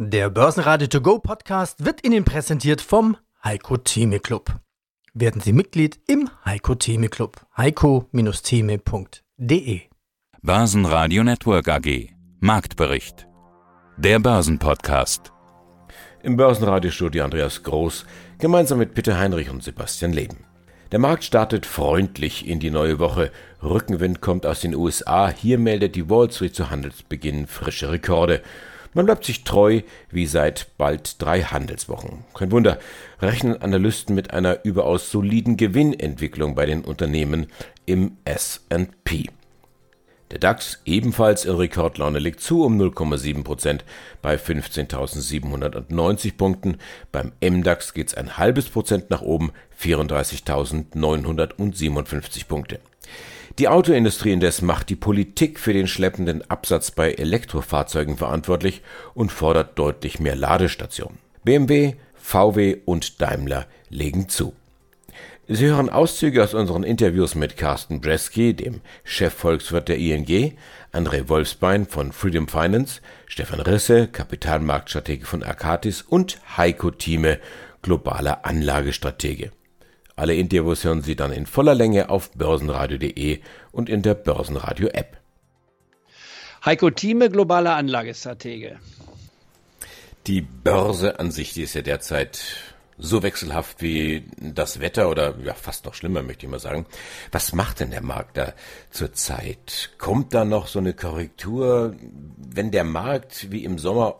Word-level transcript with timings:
Der 0.00 0.30
Börsenradio 0.30 0.86
To 0.86 1.00
Go 1.00 1.18
Podcast 1.18 1.84
wird 1.84 2.06
Ihnen 2.06 2.24
präsentiert 2.24 2.80
vom 2.80 3.16
Heiko 3.42 3.78
Theme 3.78 4.20
Club. 4.20 4.60
Werden 5.12 5.40
Sie 5.40 5.52
Mitglied 5.52 5.98
im 6.06 6.30
Heiko 6.44 6.76
Theme 6.76 7.08
Club. 7.08 7.44
heiko-theme.de 7.56 9.80
Börsenradio 10.40 11.24
Network 11.24 11.66
AG 11.66 12.10
Marktbericht 12.38 13.26
Der 13.96 14.20
Börsenpodcast 14.20 15.32
Im 16.22 16.36
Börsenradiostudio 16.36 17.24
Andreas 17.24 17.64
Groß 17.64 18.06
gemeinsam 18.38 18.78
mit 18.78 18.94
Peter 18.94 19.18
Heinrich 19.18 19.50
und 19.50 19.64
Sebastian 19.64 20.12
Leben. 20.12 20.44
Der 20.92 21.00
Markt 21.00 21.24
startet 21.24 21.66
freundlich 21.66 22.46
in 22.46 22.60
die 22.60 22.70
neue 22.70 23.00
Woche. 23.00 23.32
Rückenwind 23.64 24.20
kommt 24.20 24.46
aus 24.46 24.60
den 24.60 24.76
USA. 24.76 25.28
Hier 25.28 25.58
meldet 25.58 25.96
die 25.96 26.08
Wall 26.08 26.30
Street 26.30 26.54
zu 26.54 26.70
Handelsbeginn 26.70 27.48
frische 27.48 27.90
Rekorde. 27.90 28.44
Man 28.94 29.06
bleibt 29.06 29.24
sich 29.24 29.44
treu 29.44 29.82
wie 30.10 30.26
seit 30.26 30.68
bald 30.78 31.20
drei 31.22 31.42
Handelswochen. 31.42 32.24
Kein 32.34 32.50
Wunder, 32.50 32.78
rechnen 33.20 33.60
Analysten 33.60 34.14
mit 34.14 34.32
einer 34.32 34.64
überaus 34.64 35.10
soliden 35.10 35.56
Gewinnentwicklung 35.56 36.54
bei 36.54 36.66
den 36.66 36.84
Unternehmen 36.84 37.46
im 37.86 38.16
S&P. 38.24 39.26
Der 40.30 40.38
DAX 40.38 40.82
ebenfalls 40.84 41.46
in 41.46 41.54
Rekordlaune 41.54 42.18
legt 42.18 42.40
zu 42.40 42.62
um 42.62 42.78
0,7 42.78 43.44
Prozent 43.44 43.86
bei 44.20 44.34
15.790 44.34 46.36
Punkten. 46.36 46.76
Beim 47.12 47.32
MDAX 47.40 47.94
geht's 47.94 48.12
ein 48.12 48.36
halbes 48.36 48.68
Prozent 48.68 49.08
nach 49.08 49.22
oben, 49.22 49.52
34.957 49.80 52.46
Punkte. 52.46 52.80
Die 53.58 53.66
Autoindustrie 53.66 54.30
indes 54.30 54.62
macht 54.62 54.88
die 54.88 54.94
Politik 54.94 55.58
für 55.58 55.72
den 55.72 55.88
schleppenden 55.88 56.48
Absatz 56.48 56.92
bei 56.92 57.12
Elektrofahrzeugen 57.14 58.16
verantwortlich 58.16 58.82
und 59.14 59.32
fordert 59.32 59.76
deutlich 59.76 60.20
mehr 60.20 60.36
Ladestationen. 60.36 61.18
BMW, 61.42 61.94
VW 62.14 62.76
und 62.84 63.20
Daimler 63.20 63.66
legen 63.90 64.28
zu. 64.28 64.54
Sie 65.48 65.66
hören 65.66 65.88
Auszüge 65.88 66.44
aus 66.44 66.54
unseren 66.54 66.84
Interviews 66.84 67.34
mit 67.34 67.56
Carsten 67.56 68.00
Bresky, 68.00 68.54
dem 68.54 68.80
Chefvolkswirt 69.02 69.88
der 69.88 69.98
ING, 69.98 70.56
André 70.92 71.28
Wolfsbein 71.28 71.86
von 71.86 72.12
Freedom 72.12 72.46
Finance, 72.46 73.00
Stefan 73.26 73.60
Risse, 73.60 74.06
Kapitalmarktstratege 74.06 75.26
von 75.26 75.42
Arcatis 75.42 76.02
und 76.02 76.38
Heiko 76.56 76.92
Thieme, 76.92 77.40
globaler 77.82 78.44
Anlagestratege. 78.44 79.50
Alle 80.18 80.34
Interviews 80.34 80.82
hören 80.82 81.02
Sie 81.02 81.14
dann 81.14 81.30
in 81.30 81.46
voller 81.46 81.76
Länge 81.76 82.10
auf 82.10 82.32
börsenradio.de 82.32 83.38
und 83.70 83.88
in 83.88 84.02
der 84.02 84.14
Börsenradio-App. 84.14 85.16
Heiko 86.64 86.90
Thieme, 86.90 87.30
globaler 87.30 87.76
Anlagestratege. 87.76 88.80
Die 90.26 90.40
Börse 90.40 91.20
an 91.20 91.30
sich, 91.30 91.52
die 91.52 91.62
ist 91.62 91.74
ja 91.74 91.82
derzeit 91.82 92.40
so 92.98 93.22
wechselhaft 93.22 93.80
wie 93.80 94.24
das 94.40 94.80
Wetter 94.80 95.08
oder 95.08 95.36
ja 95.44 95.54
fast 95.54 95.84
noch 95.84 95.94
schlimmer, 95.94 96.24
möchte 96.24 96.46
ich 96.46 96.50
mal 96.50 96.58
sagen. 96.58 96.86
Was 97.30 97.52
macht 97.52 97.78
denn 97.78 97.92
der 97.92 98.02
Markt 98.02 98.38
da 98.38 98.54
zurzeit? 98.90 99.90
Kommt 99.98 100.34
da 100.34 100.44
noch 100.44 100.66
so 100.66 100.80
eine 100.80 100.94
Korrektur, 100.94 101.94
wenn 102.36 102.72
der 102.72 102.82
Markt 102.82 103.52
wie 103.52 103.62
im 103.62 103.78
Sommer 103.78 104.16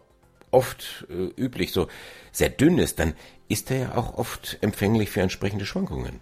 oft 0.52 1.06
äh, 1.10 1.42
üblich 1.42 1.72
so 1.72 1.88
sehr 2.30 2.50
dünn 2.50 2.78
ist, 2.78 3.00
dann 3.00 3.14
ist 3.48 3.70
er 3.70 3.78
ja 3.78 3.94
auch 3.96 4.18
oft 4.18 4.58
empfänglich 4.60 5.10
für 5.10 5.20
entsprechende 5.20 5.66
Schwankungen. 5.66 6.20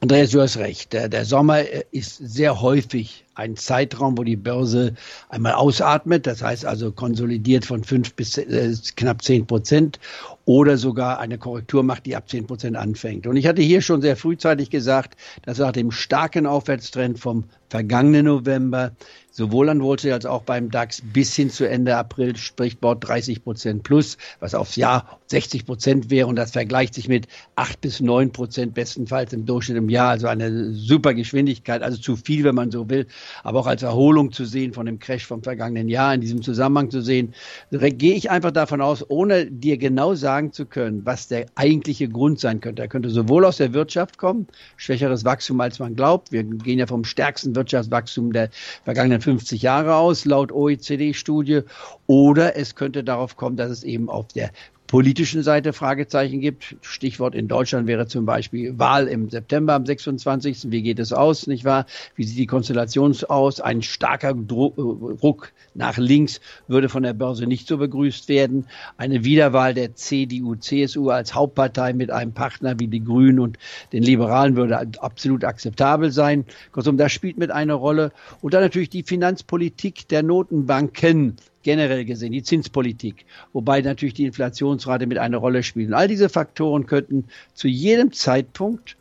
Andreas, 0.00 0.30
du 0.30 0.40
hast 0.40 0.56
recht. 0.58 0.92
Der, 0.92 1.24
Sommer 1.24 1.60
äh, 1.60 1.84
ist 1.90 2.16
sehr 2.16 2.60
häufig 2.60 3.25
ein 3.36 3.56
Zeitraum, 3.56 4.18
wo 4.18 4.24
die 4.24 4.36
Börse 4.36 4.94
einmal 5.28 5.52
ausatmet, 5.52 6.26
das 6.26 6.42
heißt 6.42 6.64
also 6.64 6.92
konsolidiert 6.92 7.64
von 7.64 7.84
fünf 7.84 8.14
bis 8.14 8.38
äh, 8.38 8.74
knapp 8.96 9.22
zehn 9.22 9.46
Prozent 9.46 10.00
oder 10.46 10.78
sogar 10.78 11.18
eine 11.18 11.38
Korrektur 11.38 11.82
macht, 11.82 12.06
die 12.06 12.14
ab 12.14 12.28
10 12.28 12.46
Prozent 12.46 12.76
anfängt. 12.76 13.26
Und 13.26 13.36
ich 13.36 13.48
hatte 13.48 13.62
hier 13.62 13.82
schon 13.82 14.00
sehr 14.00 14.16
frühzeitig 14.16 14.70
gesagt, 14.70 15.18
dass 15.42 15.58
nach 15.58 15.72
dem 15.72 15.90
starken 15.90 16.46
Aufwärtstrend 16.46 17.18
vom 17.18 17.44
vergangenen 17.68 18.26
November 18.26 18.92
sowohl 19.32 19.68
an 19.68 19.82
Wall 19.82 19.98
Street 19.98 20.12
als 20.12 20.24
auch 20.24 20.42
beim 20.42 20.70
DAX 20.70 21.02
bis 21.02 21.34
hin 21.34 21.50
zu 21.50 21.68
Ende 21.68 21.96
April 21.96 22.36
spricht 22.36 22.80
Bord 22.80 23.06
30 23.06 23.42
Prozent 23.42 23.82
plus, 23.82 24.18
was 24.38 24.54
aufs 24.54 24.76
Jahr 24.76 25.18
60 25.26 25.66
Prozent 25.66 26.10
wäre. 26.10 26.28
Und 26.28 26.36
das 26.36 26.52
vergleicht 26.52 26.94
sich 26.94 27.08
mit 27.08 27.26
8 27.56 27.80
bis 27.80 28.00
9 28.00 28.30
Prozent 28.30 28.74
bestenfalls 28.74 29.32
im 29.32 29.46
Durchschnitt 29.46 29.78
im 29.78 29.88
Jahr, 29.88 30.10
also 30.10 30.28
eine 30.28 30.72
super 30.72 31.12
Geschwindigkeit, 31.12 31.82
also 31.82 31.98
zu 31.98 32.14
viel, 32.14 32.44
wenn 32.44 32.54
man 32.54 32.70
so 32.70 32.88
will, 32.88 33.08
aber 33.42 33.60
auch 33.60 33.66
als 33.66 33.82
Erholung 33.82 34.32
zu 34.32 34.44
sehen 34.44 34.72
von 34.72 34.86
dem 34.86 34.98
Crash 34.98 35.26
vom 35.26 35.42
vergangenen 35.42 35.88
Jahr 35.88 36.14
in 36.14 36.20
diesem 36.20 36.42
Zusammenhang 36.42 36.90
zu 36.90 37.00
sehen, 37.00 37.34
gehe 37.70 38.14
ich 38.14 38.30
einfach 38.30 38.50
davon 38.50 38.80
aus, 38.80 39.04
ohne 39.08 39.46
dir 39.46 39.78
genau 39.78 40.14
sagen, 40.14 40.52
zu 40.52 40.66
können, 40.66 41.04
was 41.04 41.28
der 41.28 41.46
eigentliche 41.54 42.08
Grund 42.08 42.40
sein 42.40 42.60
könnte. 42.60 42.82
Er 42.82 42.88
könnte 42.88 43.10
sowohl 43.10 43.44
aus 43.44 43.56
der 43.56 43.72
Wirtschaft 43.72 44.18
kommen, 44.18 44.46
schwächeres 44.76 45.24
Wachstum 45.24 45.60
als 45.60 45.78
man 45.78 45.94
glaubt. 45.96 46.32
Wir 46.32 46.44
gehen 46.44 46.78
ja 46.78 46.86
vom 46.86 47.04
stärksten 47.04 47.54
Wirtschaftswachstum 47.54 48.32
der 48.32 48.50
vergangenen 48.84 49.20
50 49.20 49.62
Jahre 49.62 49.96
aus, 49.96 50.24
laut 50.24 50.52
OECD-Studie. 50.52 51.62
Oder 52.06 52.56
es 52.56 52.74
könnte 52.74 53.04
darauf 53.04 53.36
kommen, 53.36 53.56
dass 53.56 53.70
es 53.70 53.84
eben 53.84 54.08
auf 54.08 54.28
der 54.28 54.50
politischen 54.86 55.42
Seite 55.42 55.72
Fragezeichen 55.72 56.40
gibt. 56.40 56.76
Stichwort 56.80 57.34
in 57.34 57.48
Deutschland 57.48 57.86
wäre 57.86 58.06
zum 58.06 58.26
Beispiel 58.26 58.78
Wahl 58.78 59.08
im 59.08 59.30
September 59.30 59.74
am 59.74 59.86
26. 59.86 60.70
Wie 60.70 60.82
geht 60.82 60.98
es 60.98 61.12
aus, 61.12 61.46
nicht 61.46 61.64
wahr? 61.64 61.86
Wie 62.14 62.24
sieht 62.24 62.38
die 62.38 62.46
Konstellation 62.46 63.16
aus? 63.28 63.60
Ein 63.60 63.82
starker 63.82 64.34
Druck 64.34 65.52
nach 65.74 65.98
links 65.98 66.40
würde 66.68 66.88
von 66.88 67.02
der 67.02 67.12
Börse 67.12 67.46
nicht 67.46 67.68
so 67.68 67.78
begrüßt 67.78 68.28
werden. 68.28 68.66
Eine 68.96 69.24
Wiederwahl 69.24 69.74
der 69.74 69.94
CDU, 69.94 70.54
CSU 70.54 71.10
als 71.10 71.34
Hauptpartei 71.34 71.92
mit 71.92 72.10
einem 72.10 72.32
Partner 72.32 72.78
wie 72.78 72.88
die 72.88 73.04
Grünen 73.04 73.40
und 73.40 73.58
den 73.92 74.02
Liberalen 74.02 74.56
würde 74.56 74.78
absolut 75.00 75.44
akzeptabel 75.44 76.10
sein. 76.12 76.44
Kurzum, 76.72 76.96
das 76.96 77.12
spielt 77.12 77.38
mit 77.38 77.50
eine 77.50 77.74
Rolle. 77.74 78.12
Und 78.40 78.54
dann 78.54 78.62
natürlich 78.62 78.90
die 78.90 79.02
Finanzpolitik 79.02 80.08
der 80.08 80.22
Notenbanken 80.22 81.36
generell 81.66 82.04
gesehen, 82.04 82.30
die 82.30 82.44
Zinspolitik, 82.44 83.26
wobei 83.52 83.80
natürlich 83.80 84.14
die 84.14 84.24
Inflationsrate 84.24 85.08
mit 85.08 85.18
eine 85.18 85.36
Rolle 85.36 85.64
spielt. 85.64 85.88
Und 85.88 85.94
all 85.94 86.06
diese 86.06 86.28
Faktoren 86.28 86.86
könnten 86.86 87.24
zu 87.54 87.66
jedem 87.66 88.12
Zeitpunkt 88.12 88.96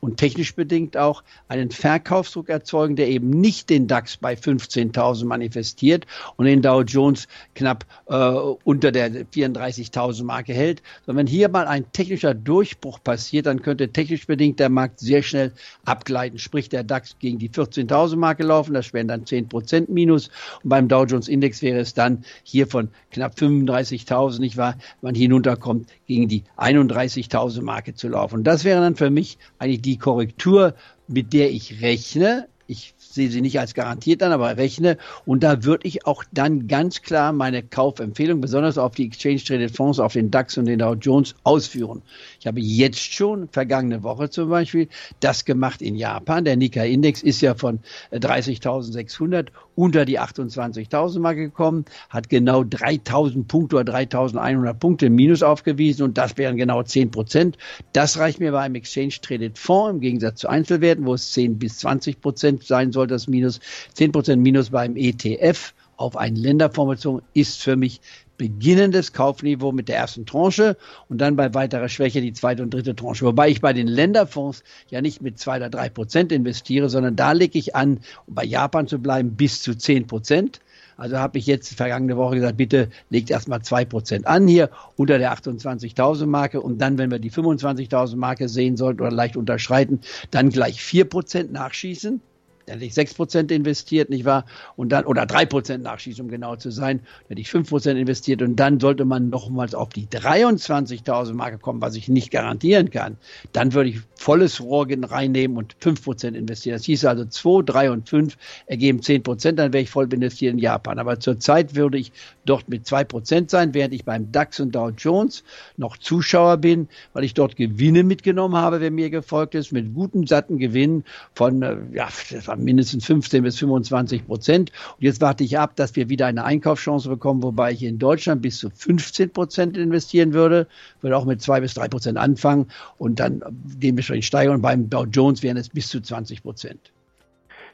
und 0.00 0.18
technisch 0.18 0.54
bedingt 0.54 0.96
auch 0.96 1.22
einen 1.48 1.70
Verkaufsdruck 1.70 2.48
erzeugen, 2.48 2.96
der 2.96 3.08
eben 3.08 3.30
nicht 3.30 3.70
den 3.70 3.86
DAX 3.86 4.16
bei 4.16 4.34
15.000 4.34 5.24
manifestiert 5.24 6.06
und 6.36 6.46
den 6.46 6.62
Dow 6.62 6.82
Jones 6.82 7.28
knapp 7.54 7.86
äh, 8.06 8.14
unter 8.14 8.92
der 8.92 9.10
34.000 9.10 10.24
Marke 10.24 10.52
hält, 10.52 10.82
sondern 11.04 11.26
wenn 11.26 11.32
hier 11.32 11.48
mal 11.48 11.66
ein 11.66 11.90
technischer 11.92 12.34
Durchbruch 12.34 13.02
passiert, 13.02 13.46
dann 13.46 13.62
könnte 13.62 13.90
technisch 13.90 14.26
bedingt 14.26 14.60
der 14.60 14.68
Markt 14.68 15.00
sehr 15.00 15.22
schnell 15.22 15.52
abgleiten, 15.84 16.38
sprich 16.38 16.68
der 16.68 16.84
DAX 16.84 17.16
gegen 17.18 17.38
die 17.38 17.50
14.000 17.50 18.16
Marke 18.16 18.42
laufen, 18.42 18.74
das 18.74 18.92
wären 18.92 19.08
dann 19.08 19.26
10 19.26 19.48
Prozent 19.48 19.88
minus. 19.88 20.28
Und 20.62 20.70
beim 20.70 20.88
Dow 20.88 21.04
Jones 21.04 21.28
Index 21.28 21.62
wäre 21.62 21.78
es 21.80 21.94
dann 21.94 22.24
hier 22.42 22.66
von 22.66 22.90
knapp 23.10 23.34
35.000, 23.34 24.40
nicht 24.40 24.56
wahr, 24.56 24.76
man 25.00 25.14
hinunterkommt 25.14 25.88
gegen 26.06 26.28
die 26.28 26.44
31.000 26.56 27.62
Marke 27.62 27.94
zu 27.94 28.08
laufen. 28.08 28.36
Und 28.36 28.44
das 28.44 28.64
wäre 28.64 28.80
dann 28.80 28.96
für 28.96 29.10
mich 29.10 29.38
eigentlich 29.58 29.85
die 29.86 29.98
Korrektur, 29.98 30.74
mit 31.08 31.32
der 31.32 31.50
ich 31.50 31.80
rechne. 31.80 32.48
Ich 32.68 32.94
sehe 32.98 33.30
sie 33.30 33.40
nicht 33.40 33.60
als 33.60 33.74
garantiert 33.74 34.24
an, 34.24 34.32
aber 34.32 34.56
rechne. 34.56 34.98
Und 35.24 35.44
da 35.44 35.62
würde 35.62 35.86
ich 35.86 36.04
auch 36.04 36.24
dann 36.32 36.66
ganz 36.66 37.02
klar 37.02 37.32
meine 37.32 37.62
Kaufempfehlung, 37.62 38.40
besonders 38.40 38.76
auf 38.76 38.96
die 38.96 39.06
Exchange 39.06 39.38
Traded 39.38 39.76
Fonds, 39.76 40.00
auf 40.00 40.14
den 40.14 40.32
DAX 40.32 40.58
und 40.58 40.66
den 40.66 40.80
Dow 40.80 40.94
Jones 40.94 41.36
ausführen. 41.44 42.02
Ich 42.40 42.48
habe 42.48 42.60
jetzt 42.60 43.00
schon, 43.00 43.48
vergangene 43.48 44.02
Woche 44.02 44.30
zum 44.30 44.50
Beispiel, 44.50 44.88
das 45.20 45.44
gemacht 45.44 45.80
in 45.80 45.94
Japan. 45.94 46.44
Der 46.44 46.56
Nikkei-Index 46.56 47.22
ist 47.22 47.40
ja 47.40 47.54
von 47.54 47.78
30.600 48.12 49.48
unter 49.76 50.04
die 50.04 50.18
28.000 50.18 51.20
Marke 51.20 51.42
gekommen, 51.42 51.84
hat 52.10 52.28
genau 52.28 52.62
3.000 52.62 53.46
Punkte 53.46 53.76
oder 53.76 53.94
3.100 53.94 54.74
Punkte 54.74 55.10
Minus 55.10 55.42
aufgewiesen 55.44 56.02
und 56.02 56.18
das 56.18 56.36
wären 56.36 56.56
genau 56.56 56.82
10 56.82 57.12
Prozent. 57.12 57.58
Das 57.92 58.18
reicht 58.18 58.40
mir 58.40 58.50
bei 58.50 58.60
einem 58.60 58.74
Exchange 58.74 59.14
Traded 59.22 59.58
Fonds 59.58 59.94
im 59.94 60.00
Gegensatz 60.00 60.40
zu 60.40 60.48
Einzelwerten, 60.48 61.06
wo 61.06 61.14
es 61.14 61.30
10 61.32 61.58
bis 61.58 61.78
20 61.78 62.20
Prozent 62.20 62.64
sein 62.64 62.90
soll, 62.90 63.06
das 63.06 63.28
Minus. 63.28 63.60
10 63.94 64.12
Prozent 64.12 64.42
Minus 64.42 64.70
beim 64.70 64.96
ETF 64.96 65.74
auf 65.96 66.16
eine 66.16 66.38
Länderformation 66.38 67.22
ist 67.32 67.62
für 67.62 67.76
mich 67.76 68.00
beginnendes 68.36 69.12
Kaufniveau 69.12 69.72
mit 69.72 69.88
der 69.88 69.96
ersten 69.96 70.26
Tranche 70.26 70.76
und 71.08 71.20
dann 71.20 71.36
bei 71.36 71.54
weiterer 71.54 71.88
Schwäche 71.88 72.20
die 72.20 72.32
zweite 72.32 72.62
und 72.62 72.72
dritte 72.72 72.94
Tranche. 72.94 73.24
Wobei 73.24 73.48
ich 73.48 73.60
bei 73.60 73.72
den 73.72 73.88
Länderfonds 73.88 74.62
ja 74.88 75.00
nicht 75.00 75.22
mit 75.22 75.38
zwei 75.38 75.56
oder 75.56 75.70
drei 75.70 75.88
Prozent 75.88 76.32
investiere, 76.32 76.88
sondern 76.88 77.16
da 77.16 77.32
lege 77.32 77.58
ich 77.58 77.74
an, 77.74 78.00
um 78.26 78.34
bei 78.34 78.44
Japan 78.44 78.86
zu 78.86 78.98
bleiben, 78.98 79.36
bis 79.36 79.62
zu 79.62 79.76
zehn 79.76 80.06
Prozent. 80.06 80.60
Also 80.96 81.18
habe 81.18 81.38
ich 81.38 81.46
jetzt 81.46 81.74
vergangene 81.74 82.16
Woche 82.16 82.36
gesagt, 82.36 82.56
bitte 82.56 82.88
legt 83.10 83.30
erstmal 83.30 83.60
zwei 83.62 83.84
Prozent 83.84 84.26
an 84.26 84.48
hier 84.48 84.70
unter 84.96 85.18
der 85.18 85.34
28.000 85.34 86.26
Marke 86.26 86.60
und 86.60 86.78
dann, 86.78 86.96
wenn 86.96 87.10
wir 87.10 87.18
die 87.18 87.30
25.000 87.30 88.16
Marke 88.16 88.48
sehen 88.48 88.76
sollten 88.76 89.02
oder 89.02 89.10
leicht 89.10 89.36
unterschreiten, 89.36 90.00
dann 90.30 90.48
gleich 90.48 90.82
vier 90.82 91.04
Prozent 91.04 91.52
nachschießen 91.52 92.22
hätte 92.66 92.84
ich 92.84 92.92
6% 92.92 93.50
investiert, 93.50 94.10
nicht 94.10 94.24
wahr? 94.24 94.44
Und 94.76 94.90
dann, 94.90 95.04
oder 95.04 95.22
3% 95.22 95.78
Nachschießen, 95.78 96.24
um 96.24 96.30
genau 96.30 96.56
zu 96.56 96.70
sein. 96.70 97.00
Hätte 97.28 97.40
ich 97.40 97.48
5% 97.48 97.96
investiert 97.96 98.42
und 98.42 98.56
dann 98.56 98.80
sollte 98.80 99.04
man 99.04 99.30
nochmals 99.30 99.74
auf 99.74 99.90
die 99.90 100.06
23.000 100.06 101.34
Marke 101.34 101.58
kommen, 101.58 101.80
was 101.80 101.96
ich 101.96 102.08
nicht 102.08 102.30
garantieren 102.30 102.90
kann. 102.90 103.16
Dann 103.52 103.72
würde 103.72 103.90
ich 103.90 104.00
volles 104.14 104.60
Rohr 104.60 104.86
reinnehmen 104.88 105.56
und 105.56 105.76
5% 105.76 106.34
investieren. 106.34 106.76
Das 106.76 106.84
hieß 106.84 107.04
also 107.04 107.24
2, 107.24 107.62
3 107.62 107.90
und 107.90 108.08
5 108.08 108.36
ergeben 108.66 109.00
10%, 109.00 109.52
dann 109.52 109.72
wäre 109.72 109.82
ich 109.82 109.90
voll 109.90 110.12
investiert 110.12 110.54
in 110.54 110.58
Japan. 110.58 110.98
Aber 110.98 111.20
zurzeit 111.20 111.74
würde 111.74 111.98
ich 111.98 112.12
dort 112.44 112.68
mit 112.68 112.86
2% 112.86 113.50
sein, 113.50 113.74
während 113.74 113.94
ich 113.94 114.04
beim 114.04 114.32
DAX 114.32 114.60
und 114.60 114.74
Dow 114.74 114.90
Jones 114.90 115.44
noch 115.76 115.96
Zuschauer 115.96 116.58
bin, 116.58 116.88
weil 117.12 117.24
ich 117.24 117.34
dort 117.34 117.56
Gewinne 117.56 118.02
mitgenommen 118.04 118.56
habe, 118.56 118.80
wer 118.80 118.90
mir 118.90 119.10
gefolgt 119.10 119.54
ist, 119.54 119.72
mit 119.72 119.94
guten, 119.94 120.26
satten 120.26 120.58
Gewinnen 120.58 121.04
von, 121.34 121.62
äh, 121.62 121.76
ja, 121.92 122.08
das 122.30 122.48
war 122.48 122.55
mindestens 122.56 123.06
15 123.06 123.42
bis 123.42 123.58
25 123.58 124.26
Prozent. 124.26 124.72
Und 124.96 125.04
jetzt 125.04 125.20
warte 125.20 125.44
ich 125.44 125.58
ab, 125.58 125.76
dass 125.76 125.96
wir 125.96 126.08
wieder 126.08 126.26
eine 126.26 126.44
Einkaufschance 126.44 127.08
bekommen, 127.08 127.42
wobei 127.42 127.72
ich 127.72 127.82
in 127.82 127.98
Deutschland 127.98 128.42
bis 128.42 128.58
zu 128.58 128.70
15 128.70 129.30
Prozent 129.30 129.76
investieren 129.76 130.32
würde, 130.32 130.66
würde 131.00 131.16
auch 131.16 131.24
mit 131.24 131.42
2 131.42 131.60
bis 131.60 131.74
3 131.74 131.88
Prozent 131.88 132.18
anfangen 132.18 132.68
und 132.98 133.20
dann 133.20 133.42
dementsprechend 133.48 134.24
steigern. 134.24 134.56
Und 134.56 134.62
beim 134.62 134.90
Dow 134.90 135.04
Jones 135.04 135.42
wären 135.42 135.56
es 135.56 135.68
bis 135.68 135.88
zu 135.88 136.00
20 136.00 136.42
Prozent. 136.42 136.80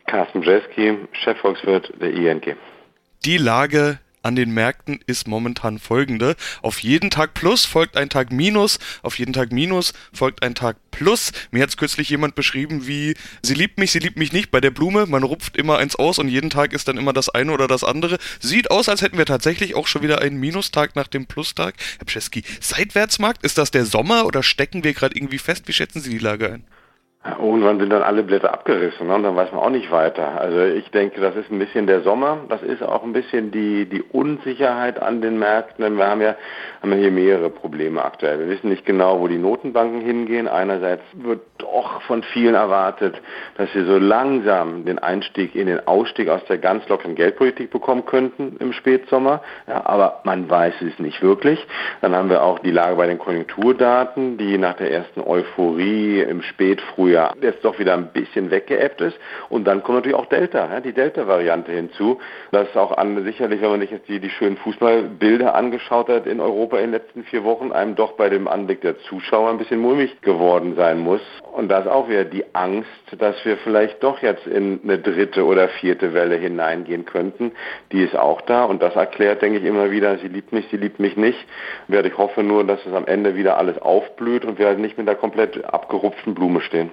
Carsten 0.07 0.41
Brzeski, 0.41 0.99
Chefvolkswirt 1.13 1.93
der 2.01 2.13
ING. 2.13 2.43
Die 3.25 3.39
Lage 3.39 3.99
an 4.23 4.37
den 4.37 4.53
Märkten 4.53 5.01
ist 5.07 5.27
momentan 5.27 5.79
folgende. 5.79 6.37
Auf 6.63 6.81
jeden 6.81 7.11
Tag 7.11 7.35
Plus 7.35 7.65
folgt 7.65 7.97
ein 7.97 8.09
Tag 8.09 8.33
Minus, 8.33 8.79
auf 9.03 9.19
jeden 9.19 9.33
Tag 9.33 9.53
Minus 9.53 9.93
folgt 10.13 10.43
ein 10.43 10.55
Tag 10.55 10.77
Plus. 10.91 11.33
Mir 11.51 11.63
hat 11.63 11.71
es 11.71 11.77
kürzlich 11.77 12.11
jemand 12.11 12.35
beschrieben, 12.35 12.87
wie 12.87 13.15
sie 13.43 13.55
liebt 13.55 13.79
mich, 13.79 13.93
sie 13.93 13.99
liebt 13.99 14.17
mich 14.17 14.33
nicht 14.33 14.51
bei 14.51 14.61
der 14.61 14.71
Blume. 14.71 15.07
Man 15.07 15.23
rupft 15.23 15.57
immer 15.57 15.79
eins 15.79 15.97
aus 15.97 16.19
und 16.19 16.29
jeden 16.29 16.51
Tag 16.51 16.73
ist 16.73 16.89
dann 16.89 16.99
immer 16.99 17.13
das 17.13 17.29
eine 17.29 17.53
oder 17.53 17.67
das 17.67 17.85
andere. 17.85 18.19
Sieht 18.41 18.71
aus, 18.71 18.89
als 18.89 19.03
hätten 19.03 19.19
wir 19.19 19.27
tatsächlich 19.27 19.75
auch 19.75 19.87
schon 19.87 20.03
wieder 20.03 20.21
einen 20.21 20.39
Minustag 20.39 20.95
nach 20.97 21.09
dem 21.09 21.27
Plustag. 21.27 21.75
Herr 21.99 22.07
Pschewski, 22.07 22.43
Seitwärtsmarkt, 22.61 23.45
ist 23.45 23.59
das 23.59 23.71
der 23.71 23.87
Sommer 23.87 24.27
oder 24.27 24.43
stecken 24.43 24.85
wir 24.85 24.95
gerade 24.95 25.17
irgendwie 25.17 25.39
fest? 25.39 25.67
Wie 25.67 25.73
schätzen 25.73 26.01
Sie 26.01 26.11
die 26.11 26.19
Lage 26.19 26.53
ein? 26.53 26.65
Irgendwann 27.25 27.79
sind 27.79 27.91
dann 27.91 28.03
alle 28.03 28.25
Blätter 28.25 28.53
abgerissen 28.53 29.07
ne? 29.07 29.15
und 29.15 29.23
dann 29.23 29.37
weiß 29.37 29.53
man 29.53 29.61
auch 29.61 29.71
nicht 29.71 29.93
weiter. 29.93 30.41
Also 30.41 30.61
ich 30.65 30.91
denke, 30.91 31.21
das 31.21 31.37
ist 31.37 31.53
ein 31.53 31.59
bisschen 31.61 31.87
der 31.87 32.01
Sommer, 32.01 32.39
das 32.49 32.63
ist 32.63 32.83
auch 32.83 33.05
ein 33.05 33.13
bisschen 33.13 33.53
die, 33.53 33.87
die 33.87 34.03
Unsicherheit 34.03 35.01
an 35.01 35.21
den 35.21 35.39
Märkten. 35.39 35.97
Wir 35.97 36.09
haben 36.09 36.21
ja, 36.21 36.35
haben 36.83 36.93
hier 36.95 37.13
mehrere 37.13 37.49
Probleme 37.49 38.05
aktuell. 38.05 38.41
Wir 38.41 38.49
wissen 38.49 38.71
nicht 38.71 38.85
genau, 38.85 39.21
wo 39.21 39.29
die 39.29 39.39
Notenbanken 39.39 40.01
hingehen. 40.01 40.49
Einerseits 40.49 41.05
wird 41.13 41.43
doch 41.59 42.03
von 42.03 42.25
vielen 42.25 42.57
erwartet, 42.57 43.15
dass 43.57 43.73
wir 43.73 43.85
so 43.85 43.99
langsam 43.99 44.85
den 44.85 44.99
Einstieg 44.99 45.55
in 45.55 45.69
den 45.69 45.87
Ausstieg 45.87 46.29
aus 46.29 46.45
der 46.49 46.59
ganz 46.59 46.89
lockeren 46.89 47.15
Geldpolitik 47.15 47.71
bekommen 47.71 48.05
könnten 48.05 48.57
im 48.59 48.73
Spätsommer. 48.73 49.43
Ja, 49.69 49.87
aber 49.87 50.23
man 50.25 50.51
weiß 50.51 50.75
es 50.83 50.99
nicht 50.99 51.23
wirklich. 51.23 51.65
Dann 52.01 52.17
haben 52.17 52.31
wir 52.31 52.43
auch 52.43 52.59
die 52.59 52.73
Lage 52.73 52.97
bei 52.97 53.07
den 53.07 53.21
Konjunkturdaten, 53.21 54.39
die 54.39 54.59
nach 54.59 54.75
der 54.75 54.91
ersten 54.91 55.21
Euphorie 55.21 56.21
im 56.21 56.43
Spätfrühjahr 56.43 57.12
Frühjahr 57.13 57.35
jetzt 57.43 57.65
doch 57.65 57.79
wieder 57.79 57.95
ein 57.95 58.09
bisschen 58.13 58.51
weggeebbt 58.51 59.01
ist. 59.01 59.19
Und 59.49 59.65
dann 59.65 59.83
kommt 59.83 59.99
natürlich 59.99 60.17
auch 60.17 60.27
Delta, 60.27 60.81
die 60.81 60.93
Delta-Variante 60.93 61.73
hinzu. 61.73 62.19
Das 62.51 62.69
ist 62.69 62.77
auch 62.77 62.97
an, 62.97 63.23
sicherlich, 63.25 63.61
wenn 63.61 63.71
man 63.71 63.81
sich 63.81 63.91
jetzt 63.91 64.09
die, 64.09 64.21
die 64.21 64.31
schönen 64.31 64.57
Fußballbilder 64.57 65.55
angeschaut 65.55 66.09
hat 66.09 66.27
in 66.27 66.41
Europa 66.41 66.79
in 66.79 66.85
den 66.85 66.93
letzten 66.93 67.25
vier 67.25 67.45
Wochen, 67.45 67.73
einem 67.73 67.97
doch 67.97 68.13
bei 68.13 68.29
dem 68.29 68.49
Anblick 68.49 68.81
der 68.81 68.99
Zuschauer 69.01 69.51
ein 69.51 69.59
bisschen 69.59 69.81
mulmig 69.81 70.21
geworden 70.23 70.75
sein 70.77 70.99
muss. 70.99 71.21
Und 71.53 71.69
da 71.69 71.81
ist 71.81 71.89
auch 71.89 72.09
wieder 72.09 72.25
die 72.25 72.45
Angst, 72.55 72.89
dass 73.19 73.45
wir 73.45 73.59
vielleicht 73.59 74.03
doch 74.03 74.23
jetzt 74.23 74.47
in 74.47 74.81
eine 74.83 74.99
dritte 74.99 75.45
oder 75.45 75.69
vierte 75.69 76.15
Welle 76.15 76.37
hineingehen 76.37 77.05
könnten. 77.05 77.53
Die 77.93 78.03
ist 78.03 78.17
auch 78.17 78.41
da 78.43 78.65
und 78.65 78.83
das 78.83 78.97
erklärt, 78.97 79.43
denke 79.43 79.59
ich, 79.59 79.65
immer 79.65 79.91
wieder, 79.91 80.17
sie 80.19 80.29
liebt 80.29 80.53
mich, 80.53 80.67
sie 80.71 80.79
liebt 80.79 80.99
mich 80.99 81.17
nicht. 81.17 81.39
Ich 81.89 82.19
hoffe 82.19 82.43
nur, 82.43 82.65
dass 82.65 82.85
es 82.85 82.93
am 82.93 83.07
Ende 83.07 83.37
wieder 83.37 83.59
alles 83.59 83.81
aufblüht 83.81 84.45
und 84.45 84.59
wir 84.59 84.67
halt 84.67 84.79
nicht 84.79 84.99
mit 84.99 85.07
der 85.07 85.15
komplett 85.15 85.65
abgerupften 85.65 86.35
Blume 86.35 86.61
stehen. 86.61 86.91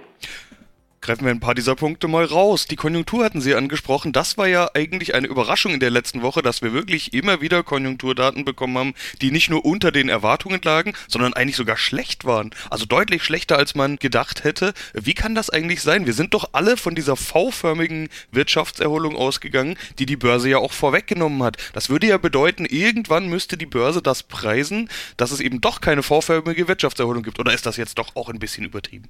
Greifen 1.09 1.25
wir 1.25 1.31
ein 1.31 1.39
paar 1.39 1.56
dieser 1.56 1.73
Punkte 1.73 2.07
mal 2.07 2.23
raus. 2.23 2.67
Die 2.67 2.75
Konjunktur 2.75 3.25
hatten 3.25 3.41
Sie 3.41 3.56
angesprochen. 3.56 4.11
Das 4.11 4.38
war 4.38 4.47
ja 4.47 4.69
eigentlich 4.75 5.15
eine 5.15 5.25
Überraschung 5.25 5.73
in 5.73 5.79
der 5.79 5.89
letzten 5.89 6.21
Woche, 6.21 6.44
dass 6.44 6.61
wir 6.61 6.71
wirklich 6.71 7.15
immer 7.15 7.41
wieder 7.41 7.63
Konjunkturdaten 7.63 8.45
bekommen 8.45 8.77
haben, 8.77 8.94
die 9.19 9.31
nicht 9.31 9.50
nur 9.50 9.65
unter 9.65 9.91
den 9.91 10.07
Erwartungen 10.07 10.61
lagen, 10.63 10.94
sondern 11.07 11.33
eigentlich 11.33 11.56
sogar 11.56 11.77
schlecht 11.77 12.25
waren. 12.25 12.51
Also 12.69 12.85
deutlich 12.85 13.23
schlechter, 13.23 13.57
als 13.57 13.73
man 13.73 13.95
gedacht 13.95 14.44
hätte. 14.44 14.71
Wie 14.94 15.15
kann 15.15 15.33
das 15.33 15.50
eigentlich 15.50 15.81
sein? 15.81 16.06
Wir 16.06 16.13
sind 16.13 16.35
doch 16.35 16.50
alle 16.51 16.77
von 16.77 16.94
dieser 16.94 17.15
V-förmigen 17.15 18.09
Wirtschaftserholung 18.31 19.15
ausgegangen, 19.15 19.79
die 19.97 20.06
die 20.06 20.15
Börse 20.15 20.50
ja 20.50 20.59
auch 20.59 20.73
vorweggenommen 20.73 21.41
hat. 21.41 21.57
Das 21.73 21.89
würde 21.89 22.06
ja 22.06 22.19
bedeuten, 22.19 22.65
irgendwann 22.65 23.29
müsste 23.29 23.57
die 23.57 23.65
Börse 23.65 24.03
das 24.03 24.21
preisen, 24.21 24.89
dass 25.17 25.31
es 25.31 25.39
eben 25.39 25.59
doch 25.59 25.81
keine 25.81 26.03
V-förmige 26.03 26.67
Wirtschaftserholung 26.67 27.23
gibt. 27.23 27.39
Oder 27.39 27.56
ist 27.56 27.65
das 27.65 27.77
jetzt 27.77 27.97
doch 27.97 28.15
auch 28.15 28.29
ein 28.29 28.38
bisschen 28.38 28.63
übertrieben? 28.63 29.09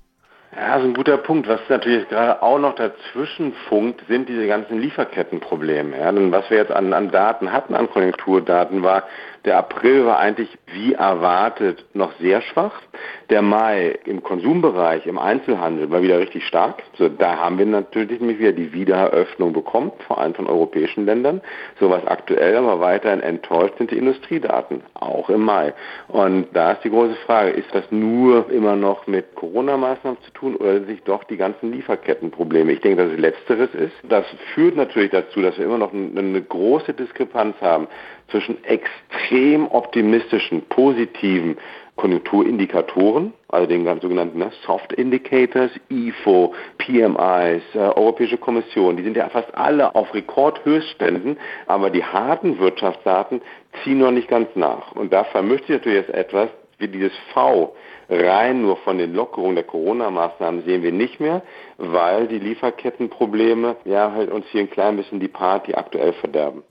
Ja, 0.56 0.80
so 0.80 0.86
ein 0.86 0.94
guter 0.96 1.18
Punkt. 1.18 1.48
Was 1.48 1.60
natürlich 1.70 2.10
gerade 2.10 2.42
auch 2.42 2.58
noch 2.58 2.74
dazwischen 2.76 3.54
funkt, 3.68 4.02
sind 4.08 4.28
diese 4.28 4.48
ganzen 4.48 4.80
Lieferkettenprobleme. 4.80 5.98
Ja, 5.98 6.12
denn 6.12 6.32
was 6.32 6.50
wir 6.50 6.58
jetzt 6.58 6.72
an, 6.72 6.92
an 6.94 7.12
Daten 7.12 7.52
hatten, 7.52 7.76
an 7.76 7.90
Konjunkturdaten, 7.90 8.82
war, 8.82 9.04
der 9.46 9.58
April 9.58 10.06
war 10.06 10.20
eigentlich 10.20 10.50
wie 10.74 10.94
erwartet 10.94 11.86
noch 11.94 12.12
sehr 12.20 12.42
schwach. 12.42 12.82
Der 13.30 13.42
Mai 13.42 13.98
im 14.06 14.24
Konsumbereich, 14.24 15.06
im 15.06 15.18
Einzelhandel 15.18 15.90
war 15.90 16.02
wieder 16.02 16.20
richtig 16.20 16.46
stark. 16.46 16.84
So, 16.98 17.10
da 17.10 17.38
haben 17.38 17.58
wir 17.58 17.66
natürlich 17.66 18.20
nämlich 18.20 18.40
wieder 18.40 18.52
die 18.52 18.74
Wiedereröffnung 18.74 19.54
bekommen, 19.54 19.92
vor 20.08 20.20
allem 20.20 20.34
von 20.34 20.48
europäischen 20.48 21.06
Ländern. 21.06 21.42
So 21.80 21.90
was 21.90 22.06
aktuell 22.08 22.58
aber 22.58 22.80
weiterhin 22.80 23.22
enttäuscht 23.22 23.78
sind 23.78 23.92
die 23.92 23.98
Industriedaten, 23.98 24.82
auch 24.94 25.30
im 25.30 25.42
Mai. 25.42 25.74
Und 26.08 26.48
da 26.54 26.74
ist 26.74 26.84
die 26.84 26.90
große 26.90 27.16
Frage, 27.26 27.52
ist 27.52 27.74
das 27.74 27.86
nur 27.92 28.50
immer 28.52 28.76
noch 28.76 29.08
mit 29.08 29.36
Corona-Maßnahmen 29.36 30.22
zu 30.24 30.32
tun 30.32 30.56
oder 30.56 30.82
sich 30.82 31.02
doch 31.04 31.24
die 31.24 31.38
ganzen 31.38 31.72
Lieferkettenprobleme? 31.72 32.72
Ich 32.74 32.82
denke, 32.82 33.04
dass 33.04 33.14
es 33.14 33.20
letzteres 33.20 33.74
ist. 33.74 33.94
Das 34.04 34.26
führt 34.54 34.76
natürlich 34.76 35.12
dazu, 35.12 35.42
dass 35.42 35.58
wir 35.58 35.66
immer 35.66 35.78
noch 35.78 35.94
eine 35.94 36.42
große 36.42 36.94
Diskrepanz 36.94 37.56
haben 37.62 37.88
zwischen 38.30 38.64
extrem 38.64 39.68
optimistischen, 39.68 40.62
positiven 40.70 41.58
Konjunkturindikatoren, 42.00 43.34
also 43.50 43.68
den 43.68 43.86
sogenannten 44.00 44.40
ne, 44.40 44.52
Soft 44.66 44.94
Indicators, 44.94 45.72
IFO, 45.90 46.54
PMIs, 46.78 47.64
äh, 47.76 47.80
Europäische 47.80 48.38
Kommission, 48.38 48.96
die 48.96 49.04
sind 49.04 49.18
ja 49.18 49.28
fast 49.28 49.54
alle 49.54 49.94
auf 49.96 50.14
Rekordhöchstständen, 50.14 51.38
aber 51.68 51.90
die 51.90 52.04
harten 52.04 52.58
Wirtschaftsdaten 52.58 53.42
ziehen 53.84 54.00
noch 54.00 54.12
nicht 54.12 54.30
ganz 54.30 54.48
nach. 54.56 54.94
Und 54.94 55.12
da 55.12 55.26
vermischt 55.26 55.66
sich 55.66 55.76
natürlich 55.76 56.08
jetzt 56.08 56.16
etwas, 56.16 56.50
wie 56.78 56.88
dieses 56.88 57.12
V 57.34 57.76
rein 58.10 58.62
nur 58.62 58.78
von 58.78 58.98
den 58.98 59.14
Lockerungen 59.14 59.56
der 59.56 59.66
Corona-Maßnahmen 59.66 60.64
sehen 60.64 60.82
wir 60.82 60.94
nicht 60.94 61.20
mehr, 61.20 61.42
weil 61.78 62.28
die 62.28 62.40
Lieferkettenprobleme 62.40 63.76
ja 63.84 64.12
halt 64.14 64.32
uns 64.32 64.46
hier 64.48 64.62
ein 64.62 64.70
klein 64.70 64.96
bisschen 64.96 65.20
die 65.20 65.28
Party 65.28 65.76
aktuell 65.76 66.14
verderben. 66.14 66.64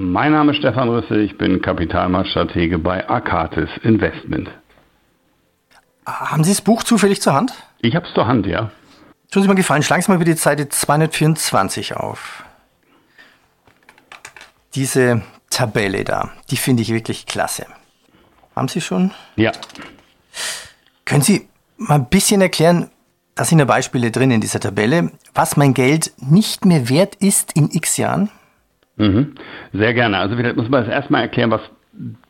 Mein 0.00 0.30
Name 0.30 0.52
ist 0.52 0.58
Stefan 0.58 0.88
Rüssel, 0.88 1.24
ich 1.24 1.36
bin 1.38 1.60
Kapitalmarktstratege 1.60 2.78
bei 2.78 3.08
Arcatis 3.08 3.68
Investment. 3.82 4.48
Haben 6.06 6.44
Sie 6.44 6.52
das 6.52 6.60
Buch 6.60 6.84
zufällig 6.84 7.20
zur 7.20 7.34
Hand? 7.34 7.52
Ich 7.80 7.96
habe 7.96 8.06
es 8.06 8.14
zur 8.14 8.28
Hand, 8.28 8.46
ja. 8.46 8.70
Tun 9.32 9.42
Sie 9.42 9.48
mal 9.48 9.54
gefallen, 9.54 9.82
schlagen 9.82 10.02
Sie 10.02 10.12
mal 10.12 10.18
bitte 10.18 10.34
die 10.34 10.38
Seite 10.38 10.68
224 10.68 11.96
auf. 11.96 12.44
Diese 14.76 15.22
Tabelle 15.50 16.04
da, 16.04 16.30
die 16.52 16.58
finde 16.58 16.82
ich 16.82 16.90
wirklich 16.90 17.26
klasse. 17.26 17.66
Haben 18.54 18.68
Sie 18.68 18.80
schon? 18.80 19.10
Ja. 19.34 19.50
Können 21.06 21.22
Sie 21.22 21.48
mal 21.76 21.96
ein 21.96 22.08
bisschen 22.08 22.40
erklären, 22.40 22.88
da 23.34 23.44
sind 23.44 23.58
ja 23.58 23.64
Beispiele 23.64 24.12
drin 24.12 24.30
in 24.30 24.40
dieser 24.40 24.60
Tabelle, 24.60 25.10
was 25.34 25.56
mein 25.56 25.74
Geld 25.74 26.12
nicht 26.18 26.64
mehr 26.64 26.88
wert 26.88 27.16
ist 27.16 27.54
in 27.54 27.68
x 27.72 27.96
Jahren? 27.96 28.30
Mhm. 28.98 29.32
Sehr 29.72 29.94
gerne. 29.94 30.18
Also 30.18 30.36
vielleicht 30.36 30.56
muss 30.56 30.68
man 30.68 30.84
das 30.84 30.92
erstmal 30.92 31.22
erklären, 31.22 31.50
was 31.50 31.62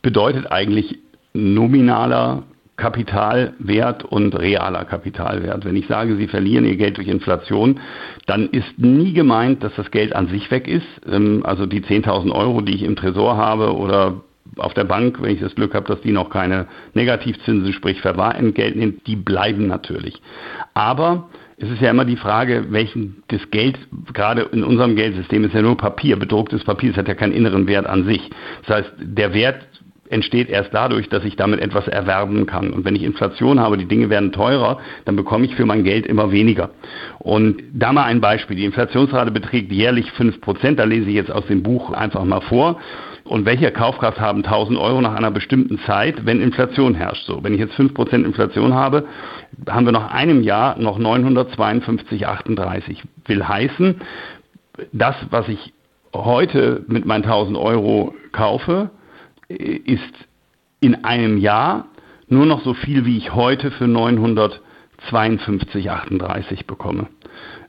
bedeutet 0.01 0.51
eigentlich 0.51 0.99
nominaler 1.33 2.43
Kapitalwert 2.79 4.05
und 4.05 4.39
realer 4.39 4.85
Kapitalwert. 4.85 5.65
Wenn 5.65 5.75
ich 5.75 5.87
sage, 5.87 6.15
Sie 6.15 6.27
verlieren 6.27 6.65
Ihr 6.65 6.77
Geld 6.77 6.97
durch 6.97 7.09
Inflation, 7.09 7.79
dann 8.25 8.49
ist 8.49 8.79
nie 8.79 9.11
gemeint, 9.11 9.63
dass 9.63 9.75
das 9.75 9.91
Geld 9.91 10.15
an 10.15 10.27
sich 10.29 10.49
weg 10.49 10.67
ist. 10.67 10.87
Ähm, 11.11 11.41
also 11.43 11.65
die 11.65 11.81
10.000 11.81 12.31
Euro, 12.31 12.61
die 12.61 12.75
ich 12.75 12.83
im 12.83 12.95
Tresor 12.95 13.35
habe 13.35 13.75
oder 13.75 14.21
auf 14.57 14.73
der 14.73 14.85
Bank, 14.85 15.21
wenn 15.21 15.35
ich 15.35 15.41
das 15.41 15.55
Glück 15.55 15.75
habe, 15.75 15.87
dass 15.87 16.01
die 16.01 16.11
noch 16.11 16.29
keine 16.29 16.67
Negativzinsen, 16.93 17.73
sprich 17.73 18.01
Verwahrentgelt 18.01 18.75
nehmen, 18.75 19.01
die 19.05 19.17
bleiben 19.17 19.67
natürlich. 19.67 20.21
Aber 20.73 21.29
es 21.61 21.69
ist 21.69 21.81
ja 21.81 21.89
immer 21.89 22.05
die 22.05 22.15
Frage, 22.15 22.67
welchen 22.69 23.23
das 23.27 23.41
Geld, 23.51 23.77
gerade 24.13 24.43
in 24.43 24.63
unserem 24.63 24.95
Geldsystem 24.95 25.43
ist 25.43 25.53
ja 25.53 25.61
nur 25.61 25.75
Papier, 25.75 26.17
bedrucktes 26.17 26.63
Papier, 26.63 26.91
es 26.91 26.97
hat 26.97 27.07
ja 27.07 27.15
keinen 27.15 27.33
inneren 27.33 27.67
Wert 27.67 27.85
an 27.85 28.05
sich. 28.05 28.29
Das 28.65 28.77
heißt, 28.77 28.93
der 28.99 29.33
Wert 29.33 29.67
entsteht 30.09 30.49
erst 30.49 30.73
dadurch, 30.73 31.09
dass 31.09 31.23
ich 31.23 31.35
damit 31.35 31.61
etwas 31.61 31.87
erwerben 31.87 32.45
kann. 32.45 32.71
Und 32.71 32.85
wenn 32.85 32.95
ich 32.95 33.03
Inflation 33.03 33.59
habe, 33.59 33.77
die 33.77 33.85
Dinge 33.85 34.09
werden 34.09 34.31
teurer, 34.31 34.79
dann 35.05 35.15
bekomme 35.15 35.45
ich 35.45 35.55
für 35.55 35.65
mein 35.65 35.83
Geld 35.83 36.07
immer 36.07 36.31
weniger. 36.31 36.71
Und 37.19 37.61
da 37.73 37.93
mal 37.93 38.03
ein 38.03 38.19
Beispiel. 38.19 38.57
Die 38.57 38.65
Inflationsrate 38.65 39.31
beträgt 39.31 39.71
jährlich 39.71 40.09
5%. 40.11 40.75
Da 40.75 40.83
lese 40.83 41.09
ich 41.09 41.15
jetzt 41.15 41.31
aus 41.31 41.45
dem 41.45 41.63
Buch 41.63 41.91
einfach 41.91 42.25
mal 42.25 42.41
vor. 42.41 42.79
Und 43.23 43.45
welche 43.45 43.71
Kaufkraft 43.71 44.19
haben 44.19 44.43
1000 44.43 44.79
Euro 44.79 45.01
nach 45.01 45.15
einer 45.15 45.29
bestimmten 45.29 45.77
Zeit, 45.79 46.25
wenn 46.25 46.41
Inflation 46.41 46.95
herrscht? 46.95 47.27
So, 47.27 47.43
wenn 47.43 47.53
ich 47.53 47.59
jetzt 47.59 47.75
5% 47.75 48.25
Inflation 48.25 48.73
habe, 48.73 49.05
haben 49.69 49.85
wir 49.85 49.91
nach 49.91 50.11
einem 50.11 50.41
Jahr 50.41 50.79
noch 50.79 50.97
952,38. 50.97 52.97
Will 53.25 53.47
heißen, 53.47 54.01
das, 54.91 55.15
was 55.29 55.47
ich 55.47 55.73
heute 56.15 56.83
mit 56.87 57.05
meinen 57.05 57.23
1000 57.23 57.55
Euro 57.55 58.15
kaufe, 58.31 58.89
ist 59.49 60.13
in 60.79 61.03
einem 61.03 61.37
Jahr 61.37 61.87
nur 62.27 62.45
noch 62.45 62.63
so 62.63 62.73
viel, 62.73 63.03
wie 63.05 63.17
ich 63.17 63.33
heute 63.33 63.71
für 63.71 63.83
952,38 63.85 66.65
bekomme. 66.65 67.07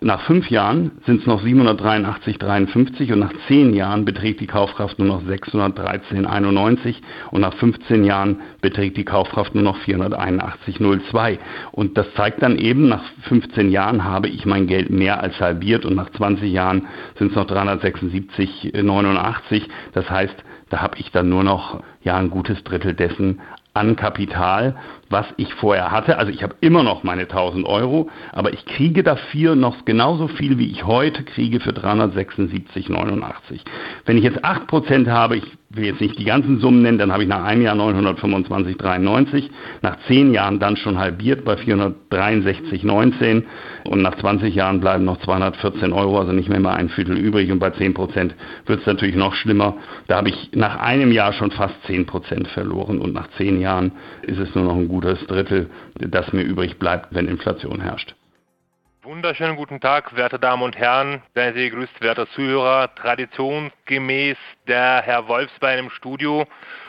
Nach 0.02 0.22
fünf 0.22 0.48
Jahren 0.48 0.92
sind 1.04 1.20
es 1.20 1.26
noch 1.26 1.44
783,53 1.44 3.12
und 3.12 3.18
nach 3.18 3.34
zehn 3.48 3.74
Jahren 3.74 4.06
beträgt 4.06 4.40
die 4.40 4.46
Kaufkraft 4.46 4.98
nur 4.98 5.08
noch 5.08 5.22
613,91 5.22 6.94
und 7.30 7.42
nach 7.42 7.52
15 7.54 8.04
Jahren 8.04 8.40
beträgt 8.62 8.96
die 8.96 9.04
Kaufkraft 9.04 9.54
nur 9.54 9.62
noch 9.62 9.78
481,02. 9.80 11.36
Und 11.72 11.98
das 11.98 12.06
zeigt 12.14 12.42
dann 12.42 12.56
eben, 12.56 12.88
nach 12.88 13.02
15 13.28 13.70
Jahren 13.70 14.04
habe 14.04 14.28
ich 14.28 14.46
mein 14.46 14.66
Geld 14.66 14.88
mehr 14.88 15.22
als 15.22 15.38
halbiert 15.38 15.84
und 15.84 15.96
nach 15.96 16.08
20 16.10 16.50
Jahren 16.50 16.86
sind 17.18 17.32
es 17.32 17.36
noch 17.36 17.46
376,89. 17.46 19.64
Das 19.92 20.08
heißt, 20.08 20.36
da 20.70 20.80
habe 20.80 20.96
ich 20.98 21.10
dann 21.10 21.28
nur 21.28 21.44
noch 21.44 21.82
ja 22.02 22.16
ein 22.16 22.30
gutes 22.30 22.64
Drittel 22.64 22.94
dessen 22.94 23.40
an 23.74 23.96
Kapital, 23.96 24.76
was 25.08 25.26
ich 25.36 25.54
vorher 25.54 25.92
hatte. 25.92 26.18
Also 26.18 26.32
ich 26.32 26.42
habe 26.42 26.56
immer 26.60 26.82
noch 26.82 27.02
meine 27.04 27.22
1000 27.22 27.66
Euro, 27.66 28.08
aber 28.32 28.52
ich 28.52 28.64
kriege 28.64 29.02
dafür 29.02 29.54
noch 29.54 29.84
genauso 29.84 30.28
viel, 30.28 30.58
wie 30.58 30.70
ich 30.70 30.86
heute 30.86 31.22
kriege 31.24 31.60
für 31.60 31.70
376,89. 31.70 33.60
Wenn 34.06 34.16
ich 34.16 34.24
jetzt 34.24 34.44
8% 34.44 35.08
habe, 35.08 35.36
ich 35.36 35.44
will 35.72 35.84
jetzt 35.84 36.00
nicht 36.00 36.18
die 36.18 36.24
ganzen 36.24 36.58
Summen 36.58 36.82
nennen, 36.82 36.98
dann 36.98 37.12
habe 37.12 37.22
ich 37.22 37.28
nach 37.28 37.44
einem 37.44 37.62
Jahr 37.62 37.76
925,93, 37.76 39.50
nach 39.82 39.98
10 40.08 40.34
Jahren 40.34 40.58
dann 40.58 40.76
schon 40.76 40.98
halbiert 40.98 41.44
bei 41.44 41.54
463,19 41.54 43.44
und 43.84 44.02
nach 44.02 44.16
20 44.16 44.52
Jahren 44.52 44.80
bleiben 44.80 45.04
noch 45.04 45.18
214 45.20 45.92
Euro, 45.92 46.18
also 46.18 46.32
nicht 46.32 46.48
mehr 46.48 46.58
mal 46.58 46.74
ein 46.74 46.88
Viertel 46.88 47.16
übrig 47.16 47.52
und 47.52 47.60
bei 47.60 47.68
10% 47.68 48.32
wird 48.66 48.80
es 48.80 48.86
natürlich 48.86 49.14
noch 49.14 49.34
schlimmer. 49.34 49.76
Da 50.08 50.16
habe 50.16 50.30
ich 50.30 50.50
nach 50.54 50.80
einem 50.80 51.12
Jahr 51.12 51.32
schon 51.32 51.52
fast 51.52 51.76
10% 51.86 52.48
verloren 52.48 52.98
und 52.98 53.14
nach 53.14 53.28
10 53.36 53.60
Jahren 53.60 53.92
ist 54.22 54.40
es 54.40 54.52
nur 54.56 54.64
noch 54.64 54.76
ein 54.76 54.88
gutes 54.88 55.24
Drittel, 55.28 55.70
das 55.94 56.32
mir 56.32 56.42
übrig 56.42 56.80
bleibt, 56.80 57.14
wenn 57.14 57.28
Inflation 57.28 57.80
herrscht. 57.80 58.16
Wunderschönen 59.02 59.56
guten 59.56 59.80
Tag, 59.80 60.14
werte 60.14 60.38
Damen 60.38 60.62
und 60.62 60.76
Herren. 60.76 61.22
Seien 61.34 61.54
Sie 61.54 61.70
gegrüßt, 61.70 62.02
werte 62.02 62.28
Zuhörer. 62.34 62.94
Traditionsgemäß 62.96 64.36
der 64.68 65.00
Herr 65.00 65.26
Wolfsbein 65.26 65.78
im 65.78 65.90
Studio 65.90 66.46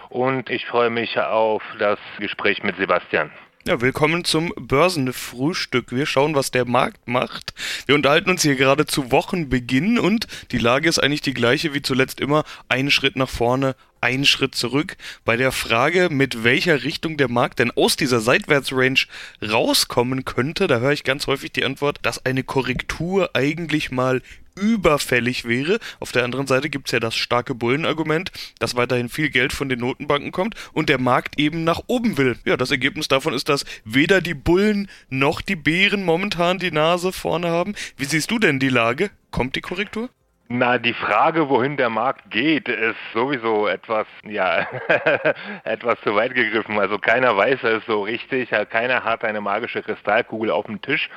und 0.10 0.50
ich 0.50 0.66
freue 0.66 0.90
mich 0.90 1.18
auf 1.18 1.64
das 1.80 2.00
Gespräch 2.20 2.64
mit 2.64 2.76
Sebastian. 2.76 3.32
Ja, 3.64 3.80
willkommen 3.80 4.26
zum 4.26 4.52
Börsenfrühstück. 4.56 5.92
Wir 5.92 6.08
schauen, 6.08 6.34
was 6.34 6.50
der 6.50 6.66
Markt 6.66 7.08
macht. 7.08 7.54
Wir 7.86 7.94
unterhalten 7.94 8.32
uns 8.32 8.42
hier 8.42 8.56
gerade 8.56 8.88
zu 8.88 9.12
Wochenbeginn 9.12 10.00
und 10.00 10.26
die 10.52 10.58
Lage 10.58 10.90
ist 10.90 10.98
eigentlich 10.98 11.22
die 11.22 11.36
gleiche 11.36 11.72
wie 11.76 11.84
zuletzt 11.84 12.20
immer. 12.20 12.44
Einen 12.70 12.90
Schritt 12.90 13.16
nach 13.16 13.30
vorne, 13.30 13.76
einen 14.02 14.26
Schritt 14.26 14.56
zurück. 14.56 14.98
Bei 15.26 15.38
der 15.38 15.52
Frage, 15.52 16.10
mit 16.10 16.44
welcher 16.44 16.84
Richtung 16.84 17.18
der 17.18 17.30
Markt 17.30 17.60
denn 17.60 17.70
aus 17.70 17.96
dieser 17.96 18.20
Seitwärtsrange 18.20 19.06
rauskommen 19.48 20.26
könnte, 20.26 20.66
da 20.66 20.80
höre 20.80 20.94
ich 20.94 21.04
ganz 21.04 21.28
häufig 21.28 21.52
die 21.52 21.64
Antwort, 21.64 22.00
dass 22.02 22.26
eine 22.26 22.44
Korrektur 22.44 23.30
eigentlich 23.36 23.92
mal 23.92 24.24
überfällig 24.56 25.46
wäre. 25.46 25.80
Auf 26.00 26.12
der 26.12 26.24
anderen 26.24 26.48
Seite 26.48 26.70
gibt 26.70 26.88
es 26.88 26.92
ja 26.92 27.00
das 27.00 27.16
starke 27.16 27.56
Bullenargument, 27.56 28.32
dass 28.60 28.76
weiterhin 28.76 29.10
viel 29.10 29.30
Geld 29.30 29.54
von 29.54 29.70
den 29.70 29.80
Notenbanken 29.80 30.32
kommt 30.32 30.56
und 30.74 30.90
der 30.90 31.00
Markt 31.00 31.40
eben 31.40 31.64
nach 31.64 31.82
oben 31.88 32.18
will. 32.18 32.38
Ja, 32.46 32.58
das 32.58 32.72
Ergebnis 32.72 33.08
davon 33.08 33.34
ist, 33.34 33.50
dass 33.50 33.66
weder 33.86 34.22
die 34.22 34.34
Bullen 34.34 34.90
noch 35.10 35.42
die 35.42 35.56
Bären 35.56 36.04
momentan 36.04 36.60
die 36.60 36.72
Nase 36.72 37.12
vorne 37.12 37.50
haben. 37.50 37.76
Wie 37.98 38.06
siehst 38.06 38.32
du 38.32 38.40
denn 38.40 38.60
die 38.60 38.70
Lage? 38.70 39.12
Kommt 39.32 39.56
die 39.56 39.62
Korrektur? 39.62 40.10
Na, 40.54 40.78
die 40.78 40.94
Frage, 40.94 41.48
wohin 41.48 41.78
der 41.78 41.90
Markt 41.90 42.30
geht, 42.30 42.68
ist 42.68 42.98
sowieso 43.14 43.68
etwas, 43.68 44.06
ja, 44.24 44.68
etwas 45.64 45.98
zu 46.02 46.14
weit 46.14 46.36
gegriffen. 46.36 46.78
Also 46.78 47.00
keiner 47.00 47.38
weiß 47.38 47.64
es 47.64 47.86
so 47.86 48.02
richtig, 48.02 48.50
keiner 48.70 49.06
hat 49.06 49.24
eine 49.24 49.40
magische 49.40 49.82
Kristallkugel 49.82 50.52
auf 50.52 50.66
dem 50.66 50.82
Tisch. 50.82 51.10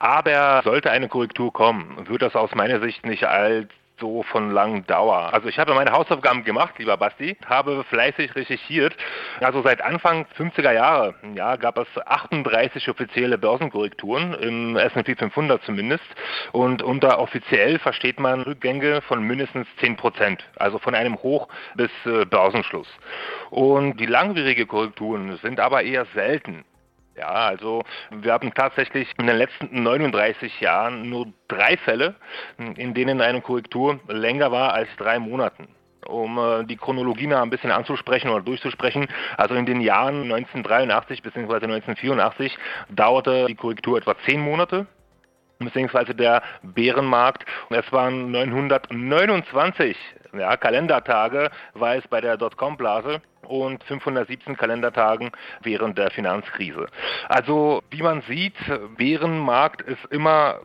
Aber 0.00 0.60
sollte 0.64 0.90
eine 0.90 1.08
Korrektur 1.08 1.50
kommen, 1.50 2.06
wird 2.10 2.20
das 2.20 2.36
aus 2.36 2.54
meiner 2.54 2.78
Sicht 2.80 3.06
nicht 3.06 3.24
als 3.24 3.68
so 3.98 4.22
von 4.24 4.50
langen 4.50 4.86
Dauer. 4.86 5.32
Also 5.32 5.48
ich 5.48 5.58
habe 5.58 5.74
meine 5.74 5.92
Hausaufgaben 5.92 6.44
gemacht, 6.44 6.74
lieber 6.78 6.96
Basti, 6.96 7.36
habe 7.46 7.84
fleißig 7.84 8.34
recherchiert. 8.34 8.96
Also 9.40 9.62
seit 9.62 9.80
Anfang 9.82 10.26
50er 10.36 10.72
Jahre 10.72 11.14
ja, 11.34 11.56
gab 11.56 11.78
es 11.78 11.88
38 12.04 12.88
offizielle 12.88 13.38
Börsenkorrekturen, 13.38 14.34
im 14.34 14.76
S&P 14.76 15.14
500 15.14 15.62
zumindest. 15.64 16.04
Und 16.52 16.82
unter 16.82 17.18
offiziell 17.18 17.78
versteht 17.78 18.18
man 18.18 18.42
Rückgänge 18.42 19.00
von 19.02 19.22
mindestens 19.22 19.66
10 19.80 19.96
Prozent, 19.96 20.44
also 20.56 20.78
von 20.78 20.94
einem 20.94 21.16
Hoch 21.22 21.48
bis 21.74 21.90
äh, 22.06 22.24
Börsenschluss. 22.24 22.88
Und 23.50 23.98
die 24.00 24.06
langwierige 24.06 24.66
Korrekturen 24.66 25.38
sind 25.42 25.60
aber 25.60 25.82
eher 25.82 26.06
selten. 26.14 26.64
Ja, 27.16 27.28
also 27.28 27.84
wir 28.10 28.32
haben 28.32 28.52
tatsächlich 28.54 29.08
in 29.18 29.26
den 29.26 29.36
letzten 29.36 29.82
39 29.82 30.60
Jahren 30.60 31.08
nur 31.08 31.32
drei 31.46 31.76
Fälle, 31.76 32.16
in 32.76 32.92
denen 32.94 33.20
eine 33.20 33.40
Korrektur 33.40 34.00
länger 34.08 34.50
war 34.50 34.72
als 34.72 34.88
drei 34.96 35.18
Monaten 35.18 35.68
um 36.06 36.38
äh, 36.38 36.64
die 36.64 36.76
Chronologie 36.76 37.26
mal 37.26 37.42
ein 37.42 37.50
bisschen 37.50 37.70
anzusprechen 37.70 38.28
oder 38.28 38.44
durchzusprechen. 38.44 39.06
Also 39.36 39.54
in 39.54 39.66
den 39.66 39.80
Jahren 39.80 40.24
1983 40.24 41.22
bzw. 41.22 41.54
1984 41.54 42.56
dauerte 42.90 43.46
die 43.46 43.54
Korrektur 43.54 43.98
etwa 43.98 44.14
zehn 44.26 44.40
Monate 44.40 44.86
beziehungsweise 45.58 46.14
der 46.14 46.42
Bärenmarkt. 46.62 47.46
Es 47.70 47.90
waren 47.92 48.30
929 48.32 49.96
ja, 50.38 50.56
Kalendertage, 50.56 51.50
war 51.74 51.96
es 51.96 52.06
bei 52.08 52.20
der 52.20 52.36
Dotcom-Blase 52.36 53.20
und 53.46 53.84
517 53.84 54.56
Kalendertagen 54.56 55.30
während 55.62 55.98
der 55.98 56.10
Finanzkrise. 56.10 56.86
Also 57.28 57.82
wie 57.90 58.02
man 58.02 58.22
sieht, 58.22 58.56
Bärenmarkt 58.96 59.82
ist 59.82 60.04
immer 60.10 60.60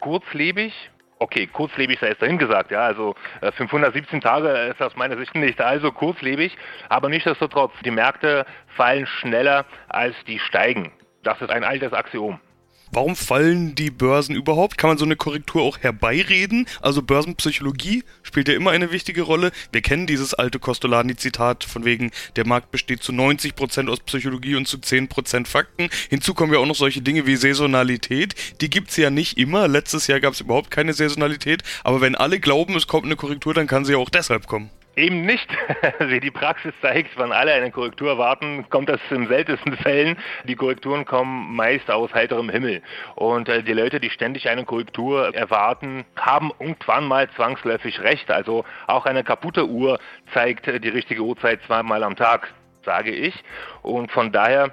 kurzlebig, 0.00 0.72
okay, 1.18 1.46
kurzlebig 1.46 1.98
sei 2.00 2.08
es 2.08 2.18
dahin 2.18 2.38
gesagt, 2.38 2.70
ja, 2.70 2.80
also 2.80 3.14
517 3.56 4.18
äh, 4.18 4.22
Tage 4.22 4.48
ist 4.48 4.82
aus 4.82 4.96
meiner 4.96 5.16
Sicht 5.16 5.34
nicht 5.34 5.60
allzu 5.60 5.92
kurzlebig, 5.92 6.56
aber 6.88 7.08
nichtsdestotrotz, 7.08 7.72
die 7.84 7.90
Märkte 7.90 8.46
fallen 8.76 9.06
schneller 9.06 9.66
als 9.88 10.16
die 10.26 10.38
steigen. 10.38 10.92
Das 11.22 11.40
ist 11.42 11.50
ein 11.50 11.64
altes 11.64 11.92
Axiom. 11.92 12.40
Warum 12.92 13.14
fallen 13.14 13.76
die 13.76 13.92
Börsen 13.92 14.34
überhaupt? 14.34 14.76
Kann 14.76 14.90
man 14.90 14.98
so 14.98 15.04
eine 15.04 15.14
Korrektur 15.14 15.62
auch 15.62 15.78
herbeireden? 15.78 16.66
Also 16.80 17.02
Börsenpsychologie 17.02 18.02
spielt 18.24 18.48
ja 18.48 18.54
immer 18.54 18.72
eine 18.72 18.90
wichtige 18.90 19.22
Rolle. 19.22 19.52
Wir 19.70 19.80
kennen 19.80 20.08
dieses 20.08 20.34
alte 20.34 20.58
Costolani-Zitat 20.58 21.62
von 21.62 21.84
wegen, 21.84 22.10
der 22.34 22.48
Markt 22.48 22.72
besteht 22.72 23.04
zu 23.04 23.12
90% 23.12 23.88
aus 23.88 24.00
Psychologie 24.00 24.56
und 24.56 24.66
zu 24.66 24.78
10% 24.78 25.46
Fakten. 25.46 25.88
Hinzu 26.08 26.34
kommen 26.34 26.52
ja 26.52 26.58
auch 26.58 26.66
noch 26.66 26.74
solche 26.74 27.00
Dinge 27.00 27.26
wie 27.26 27.36
Saisonalität. 27.36 28.34
Die 28.60 28.70
gibt's 28.70 28.96
ja 28.96 29.10
nicht 29.10 29.38
immer. 29.38 29.68
Letztes 29.68 30.08
Jahr 30.08 30.18
gab 30.18 30.32
es 30.32 30.40
überhaupt 30.40 30.72
keine 30.72 30.92
Saisonalität. 30.92 31.62
Aber 31.84 32.00
wenn 32.00 32.16
alle 32.16 32.40
glauben, 32.40 32.74
es 32.74 32.88
kommt 32.88 33.04
eine 33.04 33.14
Korrektur, 33.14 33.54
dann 33.54 33.68
kann 33.68 33.84
sie 33.84 33.92
ja 33.92 33.98
auch 33.98 34.10
deshalb 34.10 34.48
kommen. 34.48 34.68
Eben 35.00 35.22
nicht. 35.22 35.48
Wie 35.98 36.20
die 36.20 36.30
Praxis 36.30 36.74
zeigt, 36.82 37.18
wenn 37.18 37.32
alle 37.32 37.54
eine 37.54 37.70
Korrektur 37.70 38.18
warten, 38.18 38.68
kommt 38.68 38.90
das 38.90 39.00
in 39.08 39.28
seltensten 39.28 39.74
Fällen. 39.78 40.18
Die 40.44 40.56
Korrekturen 40.56 41.06
kommen 41.06 41.56
meist 41.56 41.90
aus 41.90 42.12
heiterem 42.12 42.50
Himmel. 42.50 42.82
Und 43.14 43.48
äh, 43.48 43.62
die 43.62 43.72
Leute, 43.72 43.98
die 43.98 44.10
ständig 44.10 44.50
eine 44.50 44.66
Korrektur 44.66 45.34
erwarten, 45.34 46.04
haben 46.16 46.52
irgendwann 46.58 47.06
mal 47.06 47.30
zwangsläufig 47.30 48.00
recht. 48.02 48.30
Also 48.30 48.66
auch 48.88 49.06
eine 49.06 49.24
kaputte 49.24 49.66
Uhr 49.66 49.98
zeigt 50.34 50.68
äh, 50.68 50.78
die 50.78 50.90
richtige 50.90 51.22
Uhrzeit 51.22 51.62
zweimal 51.66 52.02
am 52.02 52.14
Tag, 52.14 52.52
sage 52.84 53.10
ich. 53.10 53.34
Und 53.80 54.12
von 54.12 54.32
daher 54.32 54.70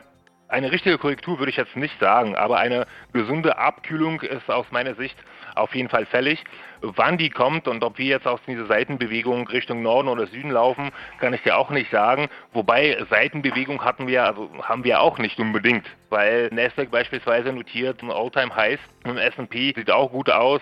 Eine 0.49 0.71
richtige 0.71 0.97
Korrektur 0.97 1.39
würde 1.39 1.49
ich 1.49 1.57
jetzt 1.57 1.75
nicht 1.75 1.99
sagen, 1.99 2.37
aber 2.37 2.57
eine 2.57 2.87
gesunde 3.11 3.57
Abkühlung 3.57 4.21
ist 4.21 4.49
aus 4.49 4.65
meiner 4.71 4.95
Sicht 4.95 5.17
auf 5.57 5.75
jeden 5.75 5.89
Fall 5.89 6.05
fällig. 6.05 6.43
Wann 6.81 7.17
die 7.17 7.29
kommt 7.29 7.67
und 7.67 7.83
ob 7.83 7.97
wir 7.97 8.05
jetzt 8.05 8.27
aus 8.27 8.39
dieser 8.47 8.65
Seitenbewegung 8.65 9.47
Richtung 9.47 9.81
Norden 9.81 10.07
oder 10.07 10.27
Süden 10.27 10.51
laufen, 10.51 10.91
kann 11.19 11.33
ich 11.33 11.41
dir 11.41 11.57
auch 11.57 11.71
nicht 11.71 11.89
sagen. 11.91 12.27
Wobei 12.53 12.97
Seitenbewegung 13.09 13.83
hatten 13.83 14.07
wir, 14.07 14.25
also 14.25 14.49
haben 14.61 14.83
wir 14.83 15.01
auch 15.01 15.17
nicht 15.17 15.39
unbedingt, 15.39 15.85
weil 16.09 16.49
Nasdaq 16.51 16.91
beispielsweise 16.91 17.51
notiert 17.51 18.03
All-Time 18.03 18.55
Highs 18.55 18.79
und 19.05 19.17
S&P 19.17 19.73
sieht 19.75 19.89
auch 19.89 20.11
gut 20.11 20.29
aus, 20.29 20.61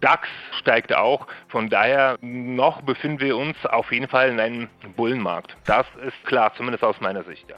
DAX 0.00 0.28
steigt 0.60 0.94
auch. 0.94 1.26
Von 1.48 1.70
daher 1.70 2.18
noch 2.20 2.82
befinden 2.82 3.20
wir 3.20 3.36
uns 3.36 3.56
auf 3.64 3.90
jeden 3.92 4.08
Fall 4.08 4.30
in 4.30 4.40
einem 4.40 4.68
Bullenmarkt. 4.96 5.56
Das 5.64 5.86
ist 6.06 6.26
klar, 6.26 6.52
zumindest 6.56 6.84
aus 6.84 7.00
meiner 7.00 7.24
Sicht. 7.24 7.48
Ja. 7.48 7.56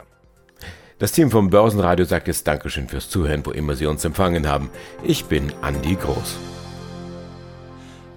Das 0.99 1.13
Team 1.13 1.31
vom 1.31 1.49
Börsenradio 1.49 2.03
sagt 2.03 2.27
jetzt 2.27 2.45
Dankeschön 2.45 2.89
fürs 2.89 3.09
Zuhören, 3.09 3.45
wo 3.45 3.51
immer 3.51 3.75
Sie 3.75 3.85
uns 3.85 4.03
empfangen 4.03 4.49
haben. 4.49 4.69
Ich 5.01 5.25
bin 5.25 5.53
Andi 5.61 5.95
Groß. 5.95 6.58